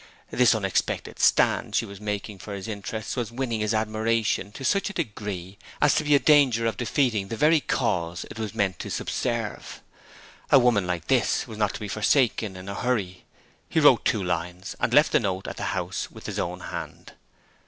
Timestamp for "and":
14.79-14.91